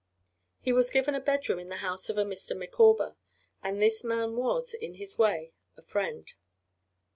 [0.61, 2.57] He was given a bedroom in the house of a Mr.
[2.57, 3.17] Micawber,
[3.61, 6.27] and this man was, in his way, a friend.